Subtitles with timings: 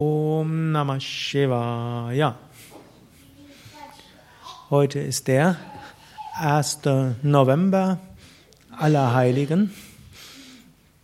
[0.00, 2.36] Om Namah Shivaya.
[4.70, 5.56] Heute ist der
[6.40, 6.82] 1.
[7.24, 7.98] November
[8.78, 9.74] aller Heiligen.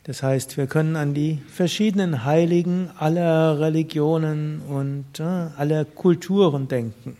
[0.04, 7.16] Das heißt, wir können an die verschiedenen Heiligen aller Religionen und äh, aller Kulturen denken.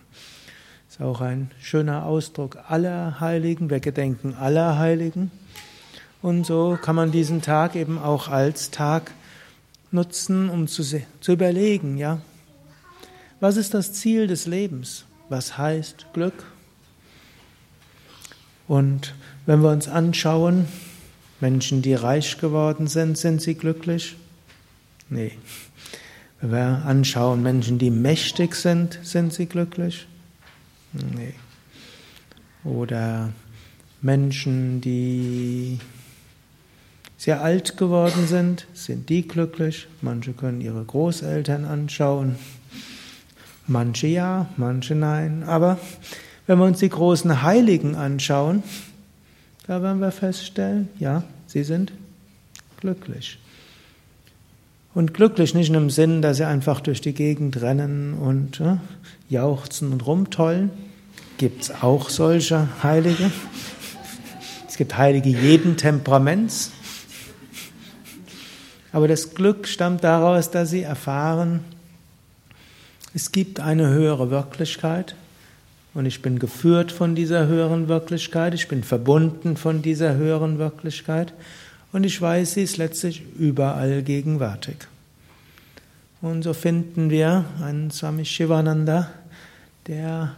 [0.87, 3.69] Das ist auch ein schöner Ausdruck aller Heiligen.
[3.69, 5.33] Wir gedenken aller Heiligen.
[6.23, 9.11] Und so kann man diesen Tag eben auch als Tag
[9.95, 12.21] nutzen, um zu, zu überlegen, ja,
[13.41, 15.05] was ist das Ziel des Lebens?
[15.29, 16.45] Was heißt Glück?
[18.69, 19.15] Und
[19.47, 20.67] wenn wir uns anschauen,
[21.41, 24.17] Menschen, die reich geworden sind, sind sie glücklich?
[25.11, 25.33] Nee.
[26.41, 30.07] Wenn wir anschauen, Menschen, die mächtig sind, sind sie glücklich?
[30.93, 31.35] Nee.
[32.65, 33.33] Oder
[34.01, 35.79] Menschen, die
[37.25, 39.89] sehr alt geworden sind, sind die glücklich.
[40.03, 42.37] Manche können ihre Großeltern anschauen.
[43.67, 45.43] Manche ja, manche nein.
[45.43, 45.79] Aber
[46.47, 48.63] wenn wir uns die großen Heiligen anschauen,
[49.67, 51.93] da werden wir feststellen, ja, sie sind
[52.79, 53.39] glücklich.
[54.93, 58.77] Und glücklich nicht in dem Sinn, dass sie einfach durch die Gegend rennen und äh,
[59.31, 60.69] jauchzen und rumtollen.
[61.39, 63.31] Gibt es auch solche Heilige.
[64.69, 66.71] Es gibt Heilige jeden Temperaments.
[68.95, 71.65] Aber das Glück stammt daraus, dass sie erfahren,
[73.13, 75.17] es gibt eine höhere Wirklichkeit
[75.95, 81.33] und ich bin geführt von dieser höheren Wirklichkeit, ich bin verbunden von dieser höheren Wirklichkeit
[81.91, 84.77] und ich weiß, sie ist letztlich überall gegenwärtig.
[86.23, 89.11] Und so finden wir einen Swami Shivananda,
[89.89, 90.37] der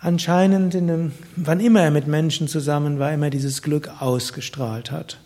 [0.00, 5.18] anscheinend, in einem, wann immer er mit Menschen zusammen war, immer dieses Glück ausgestrahlt hat.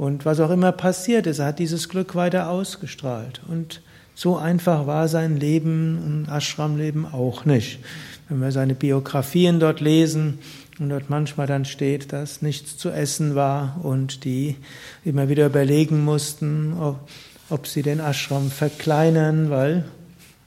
[0.00, 3.42] Und was auch immer passiert ist, er hat dieses Glück weiter ausgestrahlt.
[3.46, 3.82] Und
[4.14, 7.80] so einfach war sein Leben und Ashram-Leben auch nicht.
[8.26, 10.38] Wenn wir seine Biografien dort lesen
[10.78, 14.56] und dort manchmal dann steht, dass nichts zu essen war und die
[15.04, 17.06] immer wieder überlegen mussten, ob,
[17.50, 19.84] ob sie den Ashram verkleinern, weil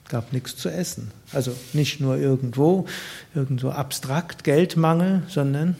[0.10, 1.12] gab nichts zu essen.
[1.32, 2.88] Also nicht nur irgendwo,
[3.36, 5.76] irgendwo abstrakt Geldmangel, sondern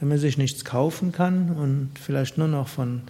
[0.00, 3.02] wenn man sich nichts kaufen kann und vielleicht nur noch von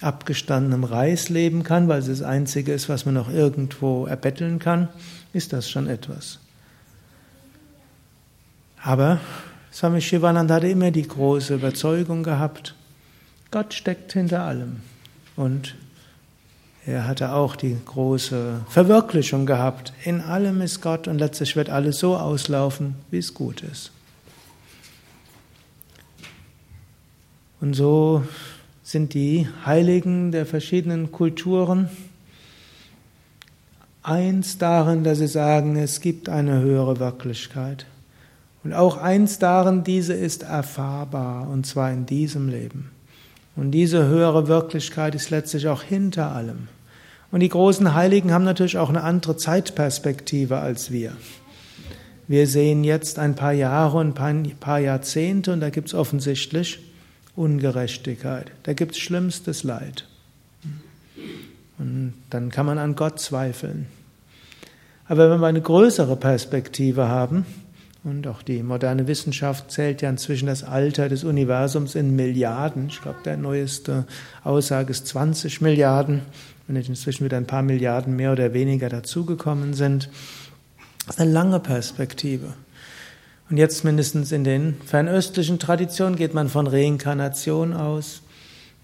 [0.00, 4.88] abgestandenem Reis leben kann, weil es das Einzige ist, was man noch irgendwo erbetteln kann,
[5.32, 6.38] ist das schon etwas.
[8.82, 9.20] Aber
[9.72, 12.74] Swami Shivananda hatte immer die große Überzeugung gehabt,
[13.50, 14.80] Gott steckt hinter allem.
[15.36, 15.76] Und
[16.86, 21.98] er hatte auch die große Verwirklichung gehabt, in allem ist Gott und letztlich wird alles
[21.98, 23.92] so auslaufen, wie es gut ist.
[27.60, 28.22] Und so
[28.82, 31.88] sind die Heiligen der verschiedenen Kulturen
[34.02, 37.86] eins darin, dass sie sagen, es gibt eine höhere Wirklichkeit.
[38.64, 42.90] Und auch eins darin, diese ist erfahrbar, und zwar in diesem Leben.
[43.56, 46.68] Und diese höhere Wirklichkeit ist letztlich auch hinter allem.
[47.30, 51.12] Und die großen Heiligen haben natürlich auch eine andere Zeitperspektive als wir.
[52.26, 56.80] Wir sehen jetzt ein paar Jahre und ein paar Jahrzehnte und da gibt es offensichtlich
[57.40, 58.52] Ungerechtigkeit.
[58.64, 60.06] Da gibt es schlimmstes Leid.
[61.78, 63.86] Und dann kann man an Gott zweifeln.
[65.06, 67.46] Aber wenn wir eine größere Perspektive haben,
[68.02, 72.88] und auch die moderne Wissenschaft zählt ja inzwischen das Alter des Universums in Milliarden.
[72.88, 74.06] Ich glaube, der neueste
[74.42, 76.22] Aussage ist 20 Milliarden,
[76.66, 80.08] wenn inzwischen wieder ein paar Milliarden mehr oder weniger dazugekommen sind.
[81.06, 82.54] Das ist eine lange Perspektive.
[83.50, 88.22] Und jetzt mindestens in den fernöstlichen Traditionen geht man von Reinkarnation aus.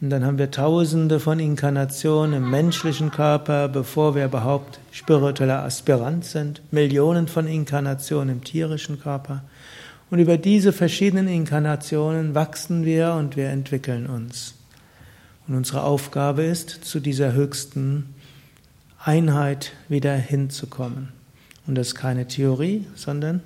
[0.00, 6.24] Und dann haben wir Tausende von Inkarnationen im menschlichen Körper, bevor wir überhaupt spiritueller Aspirant
[6.24, 6.62] sind.
[6.72, 9.44] Millionen von Inkarnationen im tierischen Körper.
[10.10, 14.54] Und über diese verschiedenen Inkarnationen wachsen wir und wir entwickeln uns.
[15.46, 18.14] Und unsere Aufgabe ist, zu dieser höchsten
[18.98, 21.10] Einheit wieder hinzukommen.
[21.68, 23.42] Und das ist keine Theorie, sondern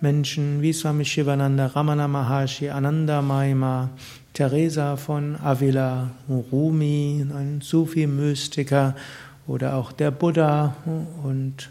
[0.00, 3.90] Menschen wie Swami Shivananda, Ramana Maharshi, Ananda Maima,
[4.32, 8.94] Teresa von Avila, Rumi, ein Sufi-Mystiker
[9.46, 10.76] oder auch der Buddha
[11.24, 11.70] und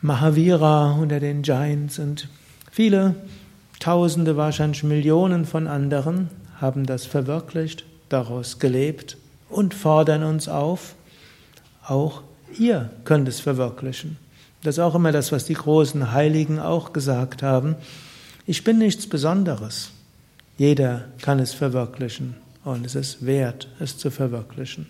[0.00, 2.28] Mahavira unter den Giants und
[2.70, 3.14] viele
[3.80, 6.28] Tausende, wahrscheinlich Millionen von anderen
[6.60, 9.16] haben das verwirklicht, daraus gelebt
[9.48, 10.94] und fordern uns auf,
[11.86, 12.22] auch
[12.58, 14.18] ihr könnt es verwirklichen.
[14.62, 17.76] Das ist auch immer das, was die großen Heiligen auch gesagt haben.
[18.46, 19.90] Ich bin nichts Besonderes.
[20.58, 22.34] Jeder kann es verwirklichen
[22.64, 24.86] und es ist wert, es zu verwirklichen.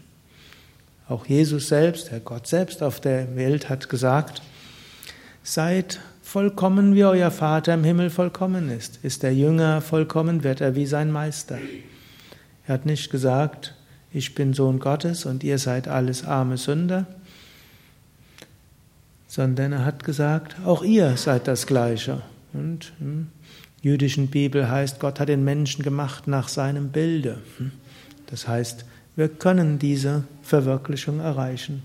[1.09, 4.43] Auch Jesus selbst, der Gott selbst auf der Welt hat gesagt,
[5.43, 9.01] seid vollkommen, wie euer Vater im Himmel vollkommen ist.
[9.03, 11.59] Ist der Jünger vollkommen, wird er wie sein Meister.
[12.67, 13.75] Er hat nicht gesagt,
[14.13, 17.07] ich bin Sohn Gottes und ihr seid alles arme Sünder,
[19.31, 22.21] sondern er hat gesagt, auch ihr seid das Gleiche.
[22.53, 23.29] Und im
[23.81, 27.39] jüdischen Bibel heißt, Gott hat den Menschen gemacht nach seinem Bilde.
[28.27, 28.85] Das heißt,
[29.15, 31.85] wir können diese Verwirklichung erreichen.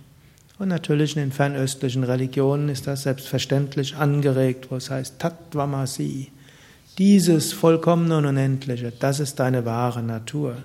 [0.57, 6.31] Und natürlich in den fernöstlichen Religionen ist das selbstverständlich angeregt, wo es heißt Tattvamasi.
[6.97, 10.55] Dieses Vollkommene und Unendliche, das ist deine wahre Natur.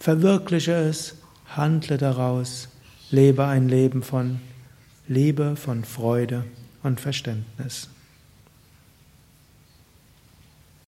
[0.00, 1.14] Verwirkliche es,
[1.46, 2.68] handle daraus,
[3.12, 4.40] lebe ein Leben von
[5.10, 6.44] Liebe, von Freude
[6.82, 7.88] und Verständnis.